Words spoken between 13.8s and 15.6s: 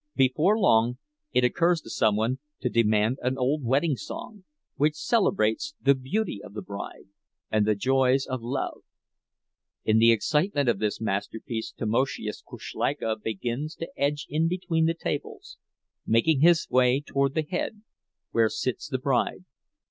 edge in between the tables,